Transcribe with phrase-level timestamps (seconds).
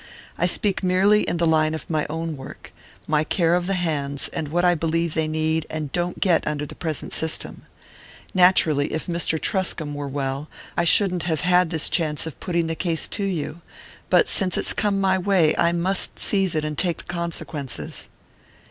[0.35, 2.73] I speak merely in the line of my own work
[3.05, 6.65] my care of the hands, and what I believe they need and don't get under
[6.65, 7.67] the present system.
[8.33, 9.39] Naturally, if Mr.
[9.39, 13.61] Truscomb were well, I shouldn't have had this chance of putting the case to you;
[14.09, 18.07] but since it's come my way, I must seize it and take the consequences."